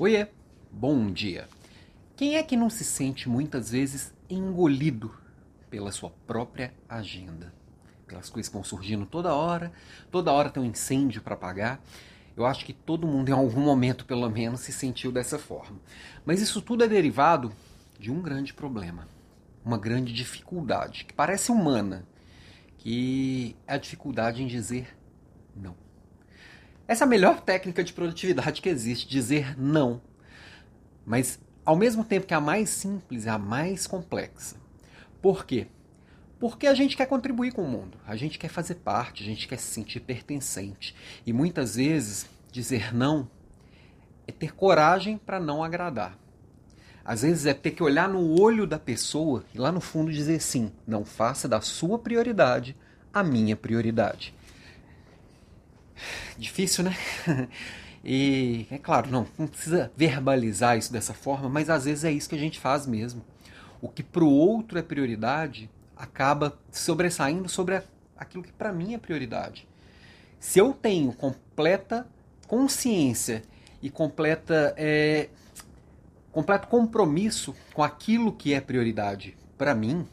Oiê, 0.00 0.28
bom 0.70 1.10
dia. 1.10 1.48
Quem 2.14 2.36
é 2.36 2.42
que 2.44 2.56
não 2.56 2.70
se 2.70 2.84
sente 2.84 3.28
muitas 3.28 3.72
vezes 3.72 4.14
engolido 4.30 5.12
pela 5.68 5.90
sua 5.90 6.08
própria 6.24 6.72
agenda? 6.88 7.52
Pelas 8.06 8.30
coisas 8.30 8.48
que 8.48 8.54
vão 8.54 8.62
surgindo 8.62 9.04
toda 9.04 9.34
hora, 9.34 9.72
toda 10.08 10.32
hora 10.32 10.50
tem 10.50 10.62
um 10.62 10.66
incêndio 10.66 11.20
para 11.20 11.34
apagar. 11.34 11.80
Eu 12.36 12.46
acho 12.46 12.64
que 12.64 12.72
todo 12.72 13.08
mundo 13.08 13.28
em 13.28 13.32
algum 13.32 13.60
momento, 13.60 14.04
pelo 14.04 14.30
menos, 14.30 14.60
se 14.60 14.72
sentiu 14.72 15.10
dessa 15.10 15.36
forma. 15.36 15.80
Mas 16.24 16.40
isso 16.40 16.62
tudo 16.62 16.84
é 16.84 16.88
derivado 16.88 17.52
de 17.98 18.12
um 18.12 18.22
grande 18.22 18.54
problema, 18.54 19.08
uma 19.64 19.78
grande 19.78 20.12
dificuldade 20.12 21.06
que 21.06 21.12
parece 21.12 21.50
humana, 21.50 22.06
que 22.76 23.56
é 23.66 23.74
a 23.74 23.78
dificuldade 23.78 24.44
em 24.44 24.46
dizer 24.46 24.96
não. 25.56 25.87
Essa 26.88 27.04
é 27.04 27.06
a 27.06 27.08
melhor 27.08 27.42
técnica 27.42 27.84
de 27.84 27.92
produtividade 27.92 28.62
que 28.62 28.68
existe, 28.68 29.06
dizer 29.06 29.60
não. 29.60 30.00
Mas, 31.04 31.38
ao 31.62 31.76
mesmo 31.76 32.02
tempo 32.02 32.26
que 32.26 32.32
a 32.32 32.40
mais 32.40 32.70
simples, 32.70 33.26
é 33.26 33.30
a 33.30 33.38
mais 33.38 33.86
complexa. 33.86 34.56
Por 35.20 35.44
quê? 35.44 35.66
Porque 36.40 36.66
a 36.66 36.72
gente 36.72 36.96
quer 36.96 37.06
contribuir 37.06 37.52
com 37.52 37.62
o 37.62 37.68
mundo, 37.68 37.98
a 38.06 38.16
gente 38.16 38.38
quer 38.38 38.48
fazer 38.48 38.76
parte, 38.76 39.22
a 39.22 39.26
gente 39.26 39.46
quer 39.46 39.58
se 39.58 39.66
sentir 39.66 40.00
pertencente. 40.00 40.96
E 41.26 41.32
muitas 41.32 41.76
vezes, 41.76 42.26
dizer 42.50 42.94
não 42.94 43.28
é 44.26 44.32
ter 44.32 44.54
coragem 44.54 45.18
para 45.18 45.40
não 45.40 45.64
agradar. 45.64 46.16
Às 47.04 47.22
vezes 47.22 47.46
é 47.46 47.54
ter 47.54 47.70
que 47.70 47.82
olhar 47.82 48.08
no 48.08 48.40
olho 48.40 48.66
da 48.66 48.78
pessoa 48.78 49.44
e 49.54 49.58
lá 49.58 49.72
no 49.72 49.80
fundo 49.80 50.12
dizer 50.12 50.40
sim, 50.40 50.70
não 50.86 51.04
faça 51.04 51.48
da 51.48 51.60
sua 51.62 51.98
prioridade 51.98 52.76
a 53.12 53.22
minha 53.22 53.56
prioridade. 53.56 54.34
Difícil, 56.38 56.84
né? 56.84 56.96
E 58.04 58.66
é 58.70 58.78
claro, 58.78 59.10
não, 59.10 59.26
não 59.36 59.46
precisa 59.46 59.90
verbalizar 59.96 60.78
isso 60.78 60.92
dessa 60.92 61.12
forma, 61.12 61.48
mas 61.48 61.68
às 61.68 61.84
vezes 61.84 62.04
é 62.04 62.12
isso 62.12 62.28
que 62.28 62.36
a 62.36 62.38
gente 62.38 62.58
faz 62.58 62.86
mesmo. 62.86 63.24
O 63.82 63.88
que 63.88 64.02
para 64.02 64.24
o 64.24 64.30
outro 64.30 64.78
é 64.78 64.82
prioridade 64.82 65.68
acaba 65.96 66.56
sobressaindo 66.70 67.48
sobre 67.48 67.82
aquilo 68.16 68.44
que 68.44 68.52
para 68.52 68.72
mim 68.72 68.94
é 68.94 68.98
prioridade. 68.98 69.66
Se 70.38 70.58
eu 70.58 70.72
tenho 70.72 71.12
completa 71.12 72.06
consciência 72.46 73.42
e 73.82 73.90
completa 73.90 74.74
é, 74.76 75.28
completo 76.30 76.68
compromisso 76.68 77.54
com 77.74 77.82
aquilo 77.82 78.32
que 78.32 78.54
é 78.54 78.60
prioridade 78.60 79.36
para 79.56 79.74
mim, 79.74 80.06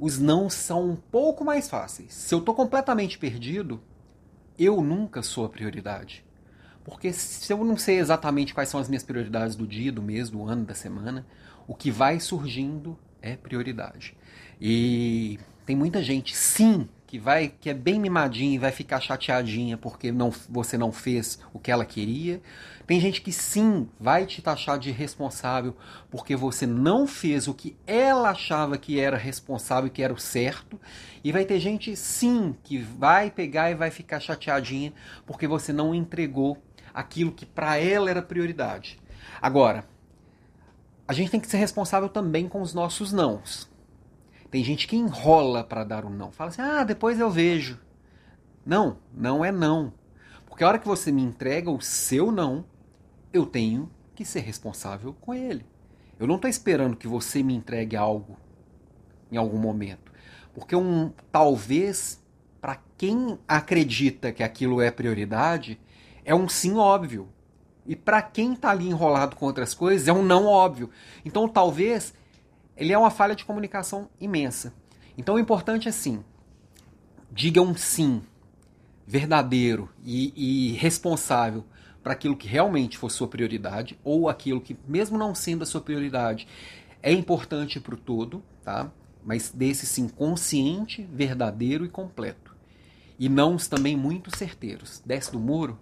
os 0.00 0.18
não 0.18 0.48
são 0.48 0.90
um 0.90 0.96
pouco 0.96 1.44
mais 1.44 1.68
fáceis. 1.68 2.12
Se 2.14 2.34
eu 2.34 2.38
estou 2.38 2.54
completamente 2.54 3.18
perdido, 3.18 3.80
eu 4.64 4.80
nunca 4.80 5.22
sou 5.22 5.44
a 5.44 5.48
prioridade. 5.48 6.24
Porque 6.84 7.12
se 7.12 7.52
eu 7.52 7.64
não 7.64 7.76
sei 7.76 7.98
exatamente 7.98 8.52
quais 8.52 8.68
são 8.68 8.80
as 8.80 8.88
minhas 8.88 9.04
prioridades 9.04 9.54
do 9.54 9.66
dia, 9.66 9.92
do 9.92 10.02
mês, 10.02 10.30
do 10.30 10.44
ano, 10.44 10.64
da 10.64 10.74
semana, 10.74 11.24
o 11.66 11.74
que 11.74 11.90
vai 11.90 12.18
surgindo 12.18 12.98
é 13.20 13.36
prioridade. 13.36 14.16
E 14.60 15.38
tem 15.64 15.76
muita 15.76 16.02
gente, 16.02 16.36
sim, 16.36 16.88
que 17.12 17.18
vai 17.18 17.52
que 17.60 17.68
é 17.68 17.74
bem 17.74 18.00
mimadinha 18.00 18.54
e 18.54 18.58
vai 18.58 18.72
ficar 18.72 18.98
chateadinha 18.98 19.76
porque 19.76 20.10
não, 20.10 20.30
você 20.48 20.78
não 20.78 20.90
fez 20.90 21.38
o 21.52 21.58
que 21.58 21.70
ela 21.70 21.84
queria. 21.84 22.40
Tem 22.86 22.98
gente 22.98 23.20
que 23.20 23.30
sim 23.30 23.86
vai 24.00 24.24
te 24.24 24.40
taxar 24.40 24.78
de 24.78 24.90
responsável 24.90 25.76
porque 26.10 26.34
você 26.34 26.66
não 26.66 27.06
fez 27.06 27.46
o 27.48 27.52
que 27.52 27.76
ela 27.86 28.30
achava 28.30 28.78
que 28.78 28.98
era 28.98 29.18
responsável, 29.18 29.90
que 29.90 30.02
era 30.02 30.14
o 30.14 30.18
certo. 30.18 30.80
E 31.22 31.30
vai 31.30 31.44
ter 31.44 31.60
gente 31.60 31.94
sim 31.96 32.56
que 32.64 32.78
vai 32.78 33.30
pegar 33.30 33.70
e 33.70 33.74
vai 33.74 33.90
ficar 33.90 34.18
chateadinha 34.18 34.90
porque 35.26 35.46
você 35.46 35.70
não 35.70 35.94
entregou 35.94 36.56
aquilo 36.94 37.30
que 37.30 37.44
para 37.44 37.76
ela 37.76 38.08
era 38.08 38.22
prioridade. 38.22 38.98
Agora, 39.38 39.84
a 41.06 41.12
gente 41.12 41.30
tem 41.30 41.40
que 41.40 41.46
ser 41.46 41.58
responsável 41.58 42.08
também 42.08 42.48
com 42.48 42.62
os 42.62 42.72
nossos 42.72 43.12
nãos. 43.12 43.70
Tem 44.52 44.62
gente 44.62 44.86
que 44.86 44.94
enrola 44.94 45.64
para 45.64 45.82
dar 45.82 46.04
um 46.04 46.10
não. 46.10 46.30
Fala 46.30 46.50
assim: 46.50 46.60
ah, 46.60 46.84
depois 46.84 47.18
eu 47.18 47.30
vejo. 47.30 47.80
Não, 48.66 48.98
não 49.10 49.42
é 49.42 49.50
não. 49.50 49.94
Porque 50.44 50.62
a 50.62 50.68
hora 50.68 50.78
que 50.78 50.86
você 50.86 51.10
me 51.10 51.22
entrega 51.22 51.70
o 51.70 51.80
seu 51.80 52.30
não, 52.30 52.66
eu 53.32 53.46
tenho 53.46 53.90
que 54.14 54.26
ser 54.26 54.40
responsável 54.40 55.16
com 55.22 55.32
ele. 55.32 55.64
Eu 56.20 56.26
não 56.26 56.34
estou 56.34 56.50
esperando 56.50 56.98
que 56.98 57.08
você 57.08 57.42
me 57.42 57.54
entregue 57.54 57.96
algo 57.96 58.36
em 59.30 59.38
algum 59.38 59.56
momento. 59.56 60.12
Porque 60.52 60.76
um 60.76 61.10
talvez, 61.32 62.22
para 62.60 62.78
quem 62.98 63.38
acredita 63.48 64.32
que 64.32 64.42
aquilo 64.42 64.82
é 64.82 64.90
prioridade, 64.90 65.80
é 66.26 66.34
um 66.34 66.46
sim 66.46 66.76
óbvio. 66.76 67.26
E 67.86 67.96
para 67.96 68.20
quem 68.20 68.52
está 68.52 68.68
ali 68.68 68.86
enrolado 68.86 69.34
com 69.34 69.46
outras 69.46 69.72
coisas, 69.72 70.08
é 70.08 70.12
um 70.12 70.22
não 70.22 70.44
óbvio. 70.44 70.90
Então 71.24 71.48
talvez 71.48 72.12
ele 72.76 72.92
é 72.92 72.98
uma 72.98 73.10
falha 73.10 73.34
de 73.34 73.44
comunicação 73.44 74.08
imensa. 74.20 74.74
Então 75.16 75.34
o 75.34 75.38
importante 75.38 75.88
é 75.88 75.92
sim, 75.92 76.24
diga 77.30 77.60
um 77.60 77.74
sim 77.74 78.22
verdadeiro 79.06 79.90
e, 80.02 80.32
e 80.36 80.72
responsável 80.72 81.64
para 82.02 82.12
aquilo 82.12 82.36
que 82.36 82.48
realmente 82.48 82.98
for 82.98 83.10
sua 83.10 83.28
prioridade 83.28 83.98
ou 84.02 84.28
aquilo 84.28 84.60
que, 84.60 84.76
mesmo 84.86 85.16
não 85.16 85.34
sendo 85.34 85.62
a 85.62 85.66
sua 85.66 85.80
prioridade, 85.80 86.48
é 87.02 87.12
importante 87.12 87.78
para 87.80 87.94
o 87.94 87.98
todo, 87.98 88.42
tá? 88.64 88.90
Mas 89.24 89.50
desse 89.50 89.86
sim 89.86 90.08
consciente, 90.08 91.08
verdadeiro 91.12 91.84
e 91.84 91.88
completo. 91.88 92.56
E 93.18 93.28
não 93.28 93.56
também 93.56 93.96
muito 93.96 94.36
certeiros. 94.36 95.00
Desce 95.04 95.30
do 95.30 95.38
muro, 95.38 95.78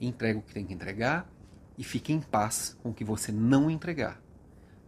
entrega 0.00 0.38
o 0.38 0.42
que 0.42 0.54
tem 0.54 0.64
que 0.64 0.74
entregar 0.74 1.28
e 1.76 1.82
fique 1.82 2.12
em 2.12 2.20
paz 2.20 2.78
com 2.82 2.90
o 2.90 2.94
que 2.94 3.04
você 3.04 3.32
não 3.32 3.70
entregar. 3.70 4.20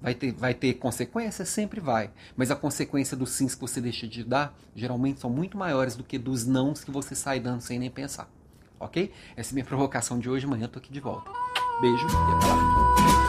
Vai 0.05 0.15
ter, 0.15 0.33
vai 0.33 0.53
ter 0.53 0.75
consequências? 0.75 1.49
Sempre 1.49 1.81
vai. 1.81 2.11
Mas 2.37 2.51
a 2.51 2.55
consequência 2.55 3.17
dos 3.17 3.31
sims 3.31 3.55
que 3.55 3.61
você 3.63 3.81
deixa 3.81 4.07
de 4.07 4.23
dar, 4.23 4.55
geralmente 4.77 5.19
são 5.19 5.31
muito 5.31 5.57
maiores 5.57 5.97
do 5.97 6.05
que 6.05 6.19
dos 6.19 6.45
nãos 6.45 6.85
que 6.85 6.91
você 6.91 7.15
sai 7.15 7.41
dando 7.41 7.63
sem 7.63 7.79
nem 7.79 7.91
pensar. 7.91 8.31
Ok? 8.79 9.11
Essa 9.35 9.49
é 9.49 9.53
a 9.53 9.55
minha 9.55 9.65
provocação 9.65 10.19
de 10.19 10.29
hoje. 10.29 10.45
Amanhã 10.45 10.65
eu 10.65 10.69
tô 10.69 10.79
aqui 10.79 10.93
de 10.93 11.01
volta. 11.01 11.31
Beijo 11.81 12.07
e 12.07 12.37
até 12.37 12.47
lá. 12.47 13.24